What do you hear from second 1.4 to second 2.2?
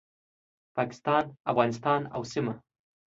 افغانستان